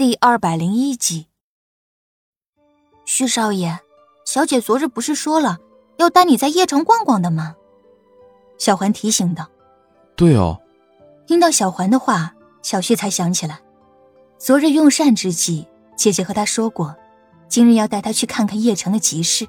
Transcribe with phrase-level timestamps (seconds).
[0.00, 1.26] 第二百零一集。
[3.04, 3.80] 徐少爷，
[4.24, 5.58] 小姐昨日不是说了
[5.98, 7.54] 要带你在邺城逛逛的吗？
[8.56, 9.50] 小环提醒道。
[10.16, 10.58] 对哦。
[11.26, 13.60] 听到小环的话，小旭才想起来，
[14.38, 16.96] 昨日用膳之际，姐姐和他说过，
[17.46, 19.46] 今日要带他去看看邺城的集市。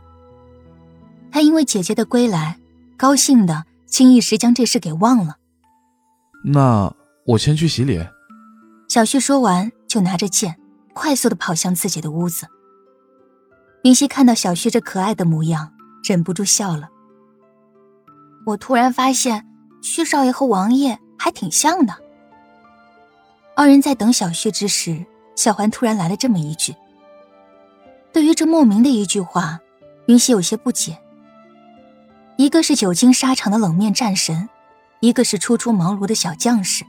[1.32, 2.60] 他因为姐姐的归来，
[2.98, 5.38] 高兴的竟一时将这事给忘了。
[6.44, 6.94] 那
[7.26, 8.12] 我先去洗脸。
[8.90, 10.58] 小旭说完，就拿着剑，
[10.94, 12.48] 快速的跑向自己的屋子。
[13.84, 16.88] 云溪看到小旭这可爱的模样，忍不住笑了。
[18.46, 19.46] 我突然发现，
[19.82, 21.94] 旭少爷和王爷还挺像的。
[23.54, 25.06] 二人在等小旭之时，
[25.36, 26.74] 小环突然来了这么一句。
[28.14, 29.60] 对于这莫名的一句话，
[30.06, 30.98] 云溪有些不解。
[32.38, 34.48] 一个是久经沙场的冷面战神，
[35.02, 36.86] 一个是初出茅庐的小将士。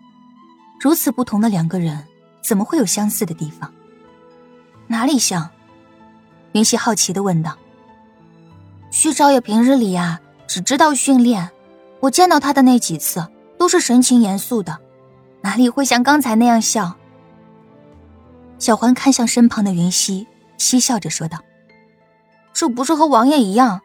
[0.80, 2.06] 如此不同的两个人，
[2.42, 3.72] 怎么会有相似的地方？
[4.88, 5.48] 哪里像？
[6.52, 7.56] 云溪好奇的问道。
[8.90, 11.50] 徐少爷平日里呀，只知道训练，
[12.00, 14.78] 我见到他的那几次，都是神情严肃的，
[15.40, 16.94] 哪里会像刚才那样笑？
[18.58, 20.26] 小环看向身旁的云溪，
[20.58, 21.38] 嬉笑着说道
[22.52, 23.80] ：“这不是和王爷一样，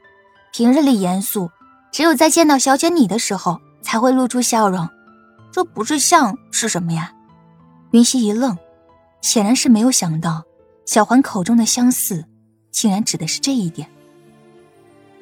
[0.52, 1.50] 平日里严肃，
[1.92, 4.90] 只有在见到小姐你的时候，才会露出笑容。”
[5.54, 7.14] 这不是像是什么呀？
[7.92, 8.58] 云溪一愣，
[9.22, 10.44] 显然是没有想到
[10.86, 12.26] 小环口中的相似，
[12.72, 13.90] 竟然指的是这一点。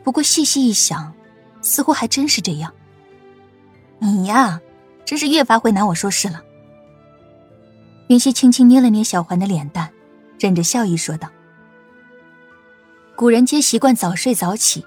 [0.03, 1.13] 不过细细一想，
[1.61, 2.73] 似乎还真是这样。
[3.99, 4.59] 你呀，
[5.05, 6.41] 真是越发会拿我说事了。
[8.07, 9.89] 云溪轻轻捏了捏小环的脸蛋，
[10.39, 11.29] 忍着笑意说道
[13.15, 14.85] ：“古人皆习惯早睡早起，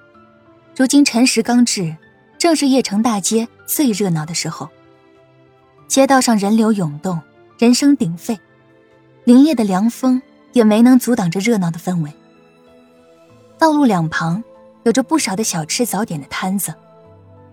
[0.77, 1.97] 如今辰时刚至，
[2.39, 4.69] 正是邺城大街最热闹的时候。”
[5.89, 7.21] 街道上人流涌动，
[7.59, 8.39] 人声鼎沸，
[9.25, 12.13] 凛冽的凉风也没能阻挡这热闹的氛围。
[13.59, 14.45] 道路两旁
[14.85, 16.73] 有着不少的小吃早点的摊子，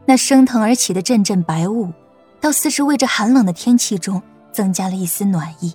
[0.05, 1.92] 那升腾而起的阵阵白雾，
[2.39, 4.21] 倒似是为这寒冷的天气中
[4.52, 5.73] 增加了一丝暖意。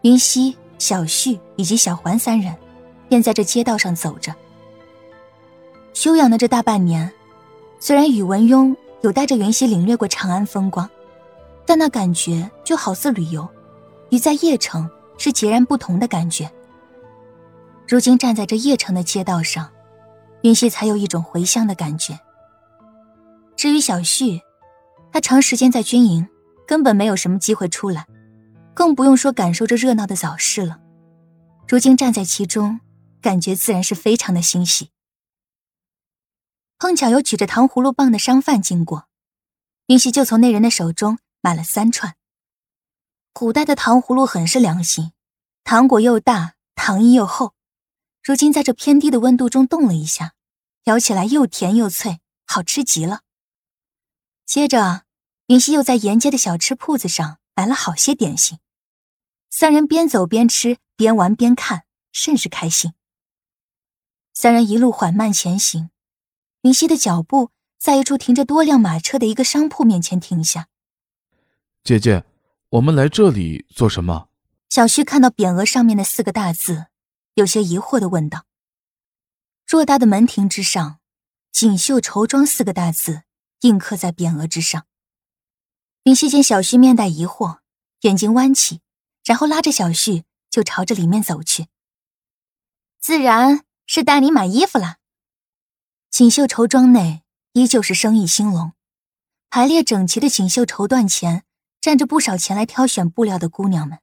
[0.00, 2.56] 云溪、小旭以及小环三人
[3.10, 4.34] 便在这街道上走着。
[5.92, 7.12] 休养的这大半年，
[7.78, 10.88] 虽然宇文邕有带着云溪领略过长安风光。
[11.64, 13.46] 但那感觉就好似旅游，
[14.08, 16.50] 与在邺城是截然不同的感觉。
[17.86, 19.70] 如今站在这邺城的街道上，
[20.42, 22.18] 云溪才有一种回乡的感觉。
[23.56, 24.40] 至于小旭，
[25.12, 26.26] 他长时间在军营，
[26.66, 28.06] 根本没有什么机会出来，
[28.72, 30.80] 更不用说感受这热闹的早市了。
[31.68, 32.80] 如今站在其中，
[33.20, 34.88] 感觉自然是非常的欣喜。
[36.78, 39.08] 碰巧有举着糖葫芦棒的商贩经过，
[39.88, 41.18] 云溪就从那人的手中。
[41.44, 42.14] 买了三串。
[43.32, 45.12] 古代的糖葫芦很是良心，
[45.64, 47.54] 糖果又大，糖衣又厚。
[48.22, 50.34] 如今在这偏低的温度中冻了一下，
[50.84, 53.22] 咬起来又甜又脆，好吃极了。
[54.44, 55.04] 接着，
[55.46, 58.58] 云溪又在沿街的小吃铺子上买了好些点心。
[59.48, 62.92] 三人边走边吃，边玩边看，甚是开心。
[64.34, 65.90] 三人一路缓慢前行，
[66.60, 70.68] 云溪的脚步在一处停着多辆马车的一个商铺面前停下。
[71.82, 72.24] 姐姐，
[72.72, 74.30] 我们来这里做什么？
[74.70, 76.86] 小旭看到匾额上面的四个大字，
[77.34, 78.46] 有些疑惑的问道。
[79.68, 80.98] 偌大的门庭之上
[81.52, 83.24] ，“锦绣绸庄”四个大字
[83.60, 84.86] 印刻在匾额之上。
[86.04, 87.58] 云溪见小旭面带疑惑，
[88.00, 88.80] 眼睛弯起，
[89.22, 91.66] 然后拉着小旭就朝着里面走去。
[92.98, 94.96] 自然是带你买衣服了。
[96.08, 97.22] 锦绣绸庄内
[97.52, 98.72] 依旧是生意兴隆，
[99.50, 101.44] 排列整齐的锦绣绸缎前。
[101.82, 103.98] 站着不少前来挑选布料的姑娘们。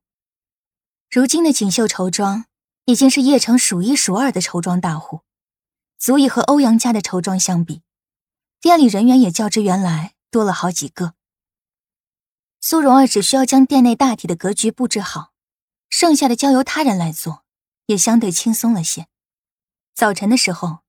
[1.10, 2.46] 如今的锦绣绸庄
[2.84, 5.22] 已经是邺城数一数二的绸庄大户，
[5.98, 7.82] 足以和欧阳家的绸庄相比。
[8.60, 11.14] 店里人员也较之原来多了好几个。
[12.60, 15.32] 苏蓉儿只需要将店内大体的格局布置好，
[15.88, 17.46] 剩下的交由他人来做，
[17.86, 19.08] 也相对轻松了些。
[19.96, 20.80] 早晨的时候，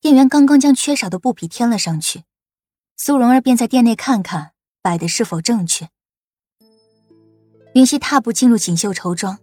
[0.00, 2.24] 店员刚刚将缺少的布匹添了上去，
[2.96, 5.88] 苏蓉儿便在店内看看摆的是否正确。
[7.76, 9.38] 云溪踏步进入锦绣绸庄，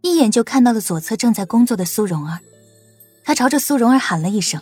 [0.00, 2.40] 一眼就看到了左侧正在工作的苏蓉儿。
[3.22, 4.60] 他朝着苏蓉儿喊了一声：“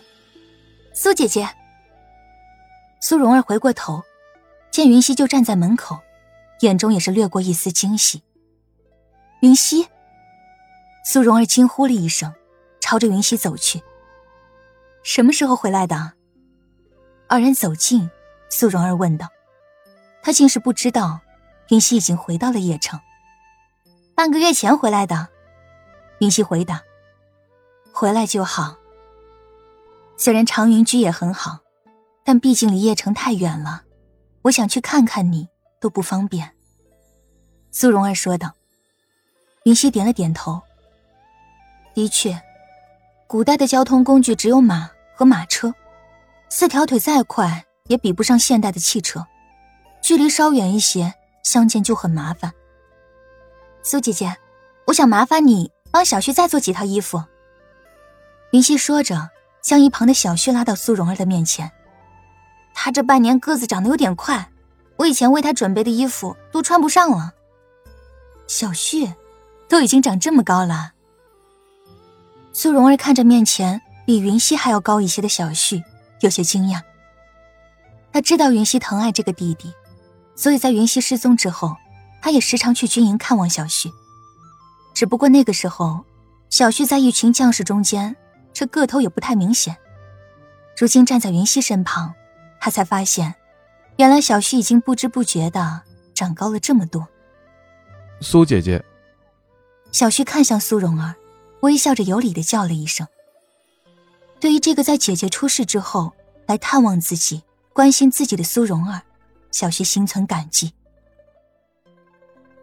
[0.93, 1.49] 苏姐姐。”
[3.01, 4.03] 苏蓉儿回过头，
[4.69, 5.97] 见云溪就站在门口，
[6.59, 8.21] 眼中也是掠过一丝惊喜。
[9.41, 9.87] 云溪，
[11.03, 12.31] 苏蓉儿惊呼了一声，
[12.79, 13.81] 朝着云溪走去。
[15.01, 16.13] 什么时候回来的？
[17.27, 18.11] 二人走近，
[18.51, 19.27] 苏蓉儿问道。
[20.21, 21.21] 他竟是不知道。
[21.71, 22.99] 云溪已经回到了邺城，
[24.13, 25.29] 半个月前回来的。
[26.19, 26.81] 云溪回答
[27.93, 28.75] ：“回来就好。
[30.17, 31.59] 虽然长云居也很好，
[32.25, 33.83] 但毕竟离邺城太远了，
[34.41, 35.47] 我想去看看你
[35.79, 36.51] 都不方便。”
[37.71, 38.51] 苏蓉儿说道。
[39.63, 40.61] 云溪点了点头。
[41.93, 42.41] 的确，
[43.27, 45.73] 古代的交通工具只有马和马车，
[46.49, 49.25] 四条腿再快也比不上现代的汽车，
[50.01, 51.13] 距离稍远一些，
[51.43, 52.53] 相见就很麻烦。
[53.83, 54.37] 苏姐姐，
[54.87, 55.71] 我想麻烦你。
[55.91, 57.21] 帮小旭再做几套衣服。
[58.51, 59.29] 云溪说着，
[59.61, 61.69] 将一旁的小旭拉到苏蓉儿的面前。
[62.73, 64.51] 他这半年个子长得有点快，
[64.95, 67.33] 我以前为他准备的衣服都穿不上了。
[68.47, 69.13] 小旭，
[69.67, 70.93] 都已经长这么高了。
[72.53, 75.83] 苏蓉儿看着面前比云溪还要高一些的小旭，
[76.21, 76.81] 有些惊讶。
[78.13, 79.73] 他知道云溪疼爱这个弟弟，
[80.41, 81.77] 所以在云溪失踪之后，
[82.19, 83.91] 他也时常去军营看望小旭。
[84.91, 86.03] 只不过那个时候，
[86.49, 88.15] 小旭在一群将士中间，
[88.51, 89.77] 这个头也不太明显。
[90.75, 92.15] 如今站在云溪身旁，
[92.59, 93.35] 他才发现，
[93.97, 95.83] 原来小旭已经不知不觉的
[96.15, 97.07] 长高了这么多。
[98.19, 98.83] 苏姐姐，
[99.91, 101.13] 小旭看向苏蓉儿，
[101.61, 103.05] 微笑着有礼的叫了一声。
[104.39, 106.11] 对于这个在姐姐出事之后
[106.47, 107.43] 来探望自己、
[107.73, 109.03] 关心自己的苏蓉儿，
[109.51, 110.73] 小旭心存感激。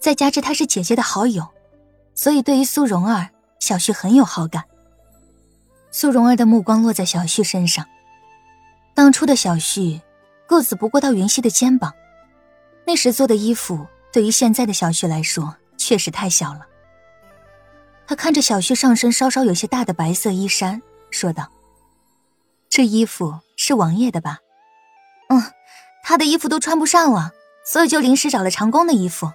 [0.01, 1.47] 再加之她是姐姐的好友。
[2.15, 3.31] 所以，对于苏蓉儿，
[3.61, 4.65] 小旭很有好感。
[5.93, 7.87] 苏蓉儿的目光落在小旭身上。
[8.93, 10.01] 当初的小旭，
[10.49, 11.95] 个子不过到云溪的肩膀，
[12.85, 16.67] 那时做的衣服，对于现在的小旭来说，确实太小了。
[18.05, 20.83] 他看着小旭上身稍稍有些大的白色衣衫，
[21.13, 21.49] 说道
[22.69, 24.39] ：“这衣服是王爷的吧
[25.31, 25.41] ？”“嗯，
[26.09, 27.33] 他的衣服都穿不上了，
[27.67, 29.31] 所以就临时找了长工的衣服。”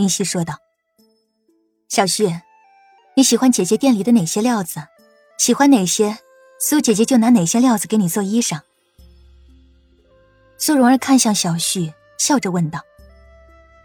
[0.00, 0.56] 云溪说道。
[1.90, 2.40] 小旭，
[3.14, 4.82] 你喜欢姐姐店里的哪些料子？
[5.36, 6.16] 喜欢哪些，
[6.58, 8.62] 苏姐姐就拿哪些料子给你做衣裳。
[10.56, 12.80] 苏蓉儿看向小旭，笑着问道：“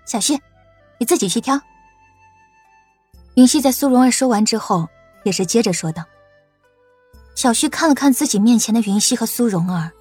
[0.08, 0.40] 小旭，
[1.00, 1.60] 你自己去挑。”
[3.36, 4.88] 云溪在苏蓉儿说完之后，
[5.26, 6.06] 也是接着说道。
[7.36, 9.92] 小旭看了看自己面前的云溪和苏蓉儿，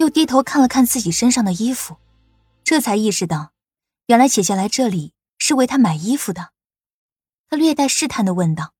[0.00, 1.98] 又低头看了看自己身上的衣服，
[2.64, 3.52] 这才意识到，
[4.06, 6.52] 原来姐姐来这里是为他买衣服的。
[7.50, 8.72] 他略带试探的问道：“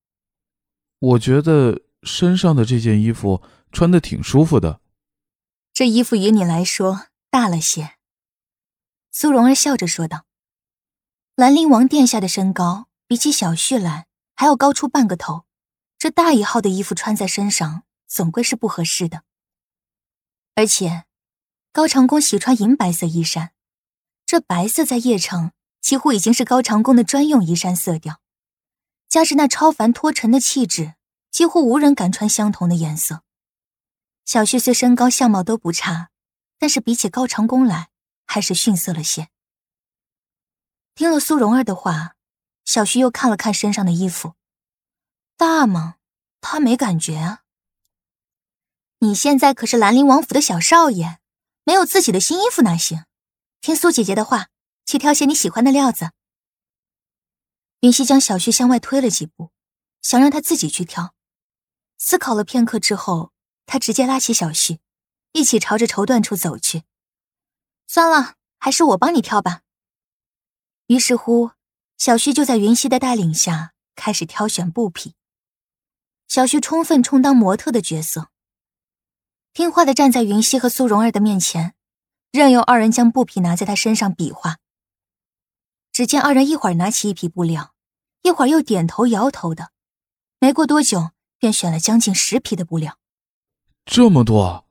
[0.98, 4.80] 我觉得身上的这件衣服穿的挺舒服的。
[5.74, 7.96] 这衣服与你来说大了些。”
[9.12, 10.24] 苏蓉儿笑着说道
[11.36, 15.44] ：“兰陵王殿下的身高比起小旭来还要高出半个头，
[15.98, 19.24] 这大一号的衣服穿在身上总归是不合适的。
[20.54, 21.04] 而且，
[21.72, 23.52] 高长恭喜穿银白色衣衫，
[24.26, 28.20] 这白色在邺城几乎已经是高长恭的专用衣衫色调。”
[29.08, 30.94] 加之那超凡脱尘的气质，
[31.30, 33.22] 几乎无人敢穿相同的颜色。
[34.24, 36.10] 小旭虽身高相貌都不差，
[36.58, 37.90] 但是比起高长恭来，
[38.26, 39.28] 还是逊色了些。
[40.96, 42.16] 听了苏蓉儿的话，
[42.64, 44.34] 小旭又看了看身上的衣服，
[45.36, 45.96] 大吗？
[46.40, 47.42] 他没感觉啊。
[48.98, 51.19] 你现在可是兰陵王府的小少爷，
[51.70, 53.04] 没有自己的新衣服哪行？
[53.60, 54.48] 听苏姐姐的话，
[54.84, 56.10] 去挑些你喜欢的料子。
[57.82, 59.52] 云溪将小旭向外推了几步，
[60.02, 61.14] 想让他自己去挑。
[61.96, 63.32] 思考了片刻之后，
[63.66, 64.80] 他直接拉起小旭，
[65.30, 66.82] 一起朝着绸缎处走去。
[67.86, 69.60] 算了，还是我帮你挑吧。
[70.88, 71.52] 于是乎，
[71.96, 75.14] 小旭就在云溪的带领下开始挑选布匹。
[76.26, 78.30] 小旭充分充当模特的角色，
[79.52, 81.74] 听话的站在云溪和苏蓉儿的面前，
[82.30, 84.58] 任由二人将布匹拿在他身上比划。
[85.90, 87.74] 只见二人一会儿拿起一匹布料，
[88.22, 89.72] 一会儿又点头摇头的，
[90.38, 92.96] 没过多久便选了将近十匹的布料。
[93.84, 94.66] 这么多！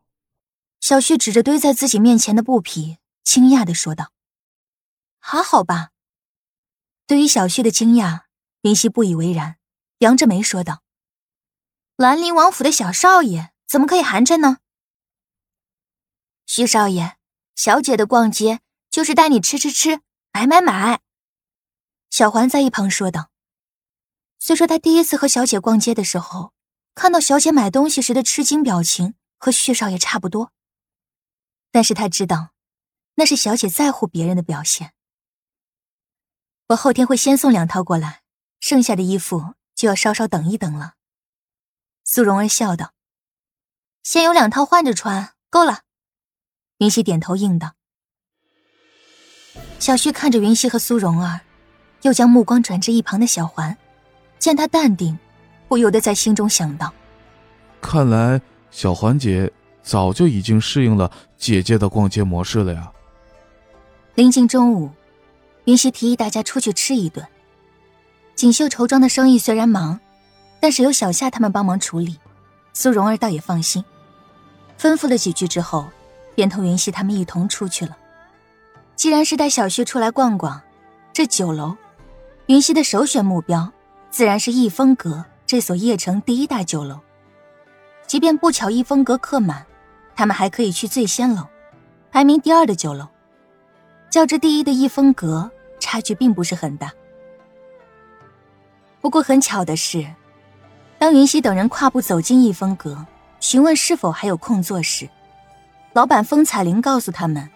[0.79, 4.13] 小旭指着堆在自己面前的布匹，惊讶的说道
[5.19, 5.89] ：“还好吧？”
[7.05, 8.21] 对于小旭的惊讶，
[8.61, 9.57] 云溪不以为然，
[9.97, 10.83] 扬着眉说道
[11.97, 14.59] ：“兰陵王府的小少爷怎么可以寒碜呢？”
[16.51, 17.15] 徐少爷，
[17.53, 20.01] 小姐的逛街就是带你吃吃吃，
[20.31, 20.99] 买买买。
[22.09, 23.29] 小环在一旁说道
[24.39, 26.51] ：“虽说他第一次和小姐逛街的时候，
[26.95, 30.51] 看到小姐买东西时的吃惊表情和旭少爷差不多，
[31.69, 32.49] 但是他知道，
[33.13, 34.95] 那是小姐在乎别人的表现。
[36.69, 38.23] 我后天会先送两套过来，
[38.59, 40.95] 剩下的衣服就要稍稍等一等了。”
[42.03, 42.95] 苏蓉儿笑道
[44.01, 45.83] ：“先有两套换着穿，够了。”
[46.79, 47.71] 云溪点头应道。
[49.77, 51.39] 小旭看着云溪和苏蓉儿。
[52.03, 53.77] 又将目光转至一旁的小环，
[54.37, 55.19] 见他淡定，
[55.67, 56.93] 不由得在心中想到：
[57.81, 58.39] 看来
[58.71, 59.51] 小环姐
[59.83, 62.89] 早就已经适应了姐姐的逛街模式了呀。
[64.15, 64.91] 临近中午，
[65.65, 67.27] 云溪提议大家出去吃一顿。
[68.33, 69.99] 锦绣绸庄的生意虽然忙，
[70.61, 72.17] 但是有小夏他们帮忙处理，
[72.71, 73.83] 苏蓉儿倒也放心。
[74.79, 75.89] 吩咐了几句之后，
[76.39, 77.97] 便同云溪他们一同出去了。
[78.95, 80.61] 既然是带小旭出来逛逛，
[81.11, 81.75] 这酒楼，
[82.45, 83.69] 云溪的首选目标
[84.09, 86.97] 自然是逸风阁这所邺城第一大酒楼。
[88.07, 89.65] 即便不巧逸风阁客满，
[90.15, 91.45] 他们还可以去醉仙楼，
[92.09, 93.05] 排名第二的酒楼。
[94.09, 96.89] 较之第一的逸风阁，差距并不是很大。
[99.01, 100.07] 不过很巧的是，
[100.97, 103.05] 当云溪等人跨步走进逸风阁，
[103.41, 105.09] 询问是否还有空座时，
[105.93, 107.49] 老板风彩玲告诉他们，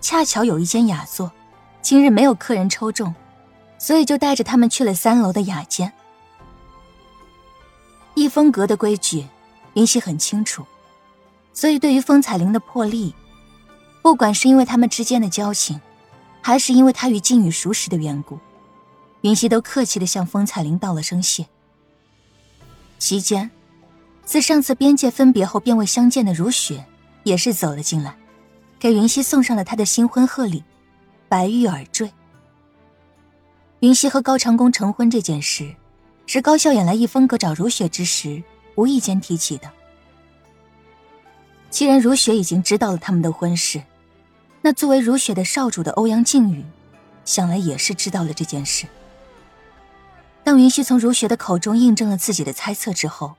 [0.00, 1.30] 恰巧有一间雅座，
[1.80, 3.14] 今日没有客人抽中，
[3.78, 5.92] 所以就带着他们去了三楼的雅间。
[8.14, 9.26] 逸风阁的规矩，
[9.74, 10.64] 云溪很清楚，
[11.52, 13.14] 所以对于风彩玲的破例，
[14.02, 15.80] 不管是因为他们之间的交情。
[16.42, 18.38] 还是因为他与靖宇熟识的缘故，
[19.22, 21.44] 云溪都客气的向风彩玲道了声谢。
[23.00, 23.50] 席间，
[24.24, 26.86] 自上次边界分别后便未相见的如雪
[27.26, 28.16] 也是走了进来，
[28.78, 30.62] 给云溪送上了他的新婚贺礼——
[31.28, 32.08] 白玉耳坠。
[33.80, 35.74] 云溪和高长恭成婚这件事，
[36.28, 38.40] 是高笑眼来逸风阁找如雪之时
[38.76, 39.68] 无意间提起的。
[41.68, 43.82] 既然如雪已经知道了他们的婚事。
[44.62, 46.64] 那作为如雪的少主的欧阳靖宇，
[47.24, 48.86] 想来也是知道了这件事。
[50.44, 53.34] 当云溪从如雪的口中印证了自己的猜测之后，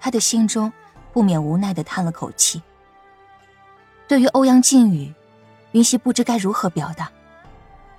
[0.00, 0.72] 他的心中
[1.12, 2.62] 不免无奈的叹了口气。
[4.08, 5.12] 对于欧阳靖宇，
[5.72, 7.10] 云溪不知该如何表达。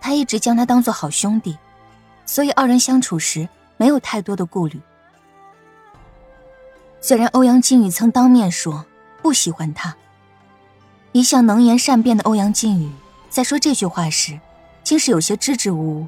[0.01, 1.55] 他一直将他当做好兄弟，
[2.25, 3.47] 所以二人相处时
[3.77, 4.81] 没有太多的顾虑。
[6.99, 8.85] 虽然欧阳靖宇曾当面说
[9.21, 9.95] 不喜欢他。
[11.11, 12.91] 一向能言善辩的欧阳靖宇，
[13.29, 14.39] 在说这句话时，
[14.83, 16.07] 竟是有些支支吾吾。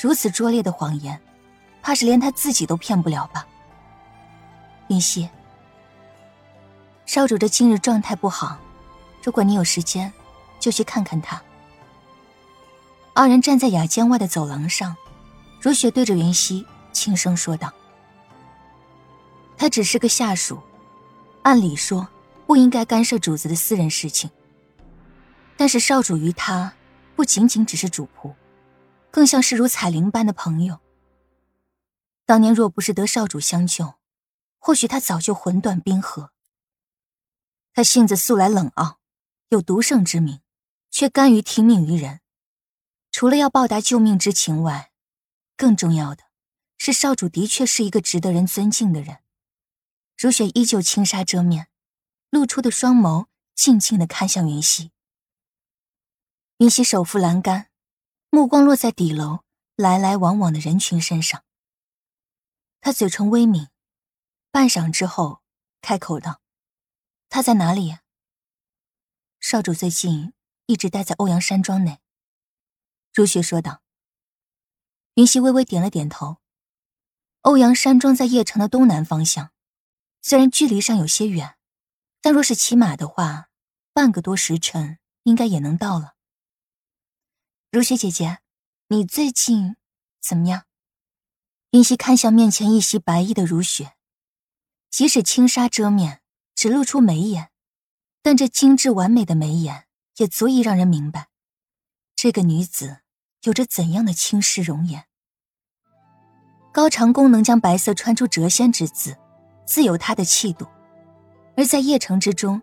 [0.00, 1.20] 如此拙劣的谎言，
[1.82, 3.46] 怕是连他自己都骗不了吧？
[4.88, 5.28] 云溪，
[7.06, 8.58] 少主这今日状态不好，
[9.26, 10.12] 如果你有时间，
[10.60, 11.42] 就去看看他。
[13.12, 14.94] 二人站在雅间外的走廊上，
[15.60, 17.72] 如雪对着云溪轻声说道
[19.58, 20.62] ：“他只是个下属，
[21.42, 22.06] 按理说。”
[22.46, 24.30] 不应该干涉主子的私人事情。
[25.56, 26.72] 但是少主于他，
[27.16, 28.32] 不仅仅只是主仆，
[29.10, 30.78] 更像是如彩铃般的朋友。
[32.24, 33.94] 当年若不是得少主相救，
[34.60, 36.30] 或许他早就魂断冰河。
[37.74, 38.98] 他性子素来冷傲，
[39.48, 40.40] 有独圣之名，
[40.90, 42.20] 却甘于听命于人。
[43.10, 44.92] 除了要报答救命之情外，
[45.56, 46.24] 更重要的
[46.78, 49.18] 是少主的确是一个值得人尊敬的人。
[50.16, 51.68] 如雪依旧轻纱遮面。
[52.30, 54.90] 露出的双眸静静的看向云溪。
[56.58, 57.70] 云溪手扶栏杆，
[58.30, 59.44] 目光落在底楼
[59.76, 61.44] 来来往往的人群身上。
[62.80, 63.68] 他嘴唇微抿，
[64.50, 65.40] 半晌之后
[65.80, 66.42] 开口道
[67.30, 67.96] ：“他在哪里？”
[69.40, 70.32] 少主最近
[70.66, 72.00] 一直待在欧阳山庄内。
[73.14, 73.82] 如雪说道。
[75.14, 76.38] 云溪微微点了点头。
[77.42, 79.52] 欧阳山庄在邺城的东南方向，
[80.20, 81.56] 虽然距离上有些远。
[82.20, 83.48] 但若是骑马的话，
[83.92, 86.16] 半个多时辰应该也能到了。
[87.70, 88.40] 如雪姐姐，
[88.88, 89.76] 你最近
[90.20, 90.66] 怎么样？
[91.70, 93.96] 云溪看向面前一袭白衣的如雪，
[94.90, 96.20] 即使轻纱遮面，
[96.54, 97.52] 只露出眉眼，
[98.26, 99.84] 但这精致完美的眉眼
[100.16, 101.28] 也足以让人明白，
[102.16, 102.96] 这个女子
[103.44, 105.04] 有着怎样的倾世容颜。
[106.72, 109.16] 高长恭能将白色穿出谪仙之姿，
[109.64, 110.66] 自有她的气度。
[111.56, 112.60] 而在邺城之中，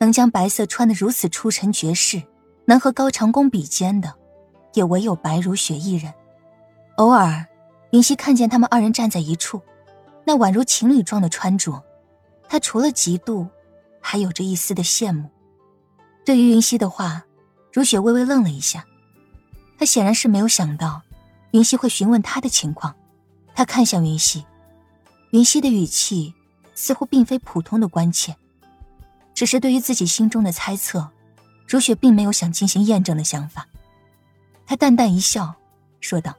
[0.00, 2.20] 能将白色穿得如此出尘绝世，
[2.66, 4.12] 能和高长恭比肩的，
[4.72, 6.12] 也唯有白如雪一人。
[6.96, 7.46] 偶尔，
[7.92, 9.62] 云溪看见他们二人站在一处，
[10.24, 11.80] 那宛如情侣状的穿着，
[12.48, 13.48] 他除了嫉妒，
[14.06, 15.30] 还有着一丝的羡慕。
[16.26, 17.24] 对于云溪的话，
[17.72, 18.84] 如雪微微愣了一下，
[19.78, 21.00] 她显然是没有想到，
[21.52, 22.94] 云溪会询问她的情况。
[23.54, 24.44] 她看向云溪，
[25.30, 26.34] 云溪的语气。
[26.76, 28.36] 似乎并非普通的关切，
[29.32, 31.08] 只是对于自己心中的猜测，
[31.68, 33.68] 如雪并没有想进行验证的想法。
[34.66, 35.54] 她淡淡一笑，
[36.00, 36.34] 说道：“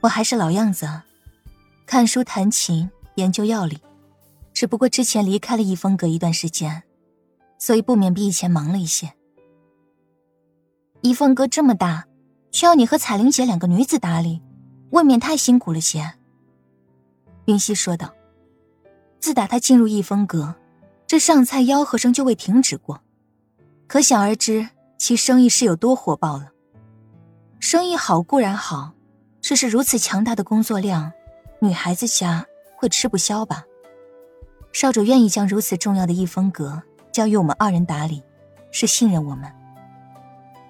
[0.00, 1.04] 我还是老样子啊，
[1.86, 3.80] 看书、弹琴、研究药理，
[4.54, 6.84] 只不过之前离开了逸风阁一段时间，
[7.58, 9.12] 所以不免比以前忙了一些。
[11.02, 12.06] 逸风阁这么大，
[12.52, 14.40] 需要你和彩玲姐两个女子打理，
[14.90, 16.14] 未免太辛苦了些。”
[17.46, 18.14] 云溪说道。
[19.20, 20.54] 自打他进入逸风阁，
[21.06, 23.00] 这上菜吆喝声就未停止过，
[23.86, 24.68] 可想而知
[24.98, 26.50] 其生意是有多火爆了。
[27.58, 28.92] 生意好固然好，
[29.40, 31.10] 只是如此强大的工作量，
[31.58, 32.44] 女孩子家
[32.76, 33.64] 会吃不消吧？
[34.74, 38.20] 少主愿意将如此重要的逸风阁交由我们二人打理，
[38.72, 39.48] 是信任我们。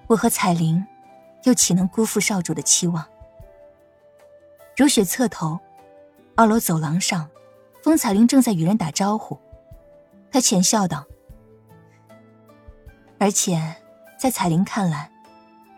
[0.05, 0.85] 我和彩玲，
[1.43, 3.03] 又岂能辜负少主的期望？
[4.77, 5.59] 如雪侧头，
[6.35, 7.27] 二楼走廊上。
[7.81, 9.39] 风彩玲正在与人打招呼，
[10.31, 11.05] 她浅笑道
[13.19, 13.75] ：“而且，
[14.19, 15.11] 在彩玲看来，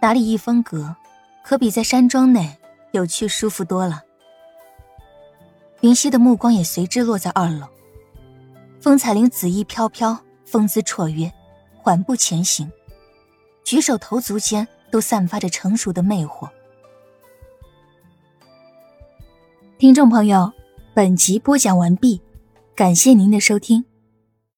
[0.01, 0.95] 打理逸风阁，
[1.43, 2.57] 可比在山庄内
[2.91, 4.03] 有趣舒服多了。”
[5.81, 7.67] 云溪的目光也随之落在二楼。
[8.87, 11.29] 风采玲紫衣飘飘，风姿绰约，
[11.75, 12.71] 缓步前行，
[13.65, 16.49] 举手投足间都散发着成熟的魅惑。
[19.77, 20.53] 听众朋友。
[20.93, 22.21] 本集播讲完毕，
[22.73, 23.83] 感谢您的收听。